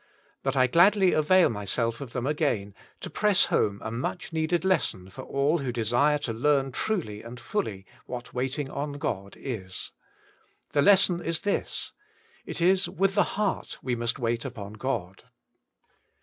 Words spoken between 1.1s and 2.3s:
avail myself of them